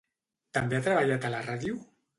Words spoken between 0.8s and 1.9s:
treballat a la ràdio?